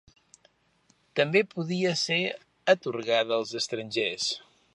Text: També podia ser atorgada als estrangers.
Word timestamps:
També 1.19 1.43
podia 1.51 1.93
ser 2.05 2.19
atorgada 2.77 3.39
als 3.39 3.57
estrangers. 3.61 4.31